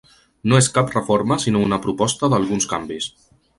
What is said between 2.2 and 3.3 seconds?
d’alguns canvis.